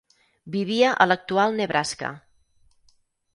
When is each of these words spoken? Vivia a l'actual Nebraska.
Vivia 0.53 0.93
a 1.05 1.07
l'actual 1.11 1.53
Nebraska. 1.59 2.11